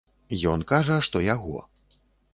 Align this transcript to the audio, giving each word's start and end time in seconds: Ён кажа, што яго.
Ён 0.51 0.63
кажа, 0.71 0.97
што 1.09 1.23
яго. 1.27 1.55